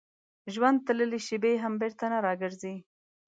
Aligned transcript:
ژوند 0.53 0.77
تللې 0.85 1.19
شېبې 1.27 1.53
هم 1.63 1.73
بېرته 1.81 2.05
نه 2.11 2.17
راګرځي. 2.25 2.75